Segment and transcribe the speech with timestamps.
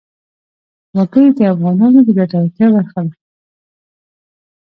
[0.95, 3.15] وګړي د افغانانو د ګټورتیا برخه ده.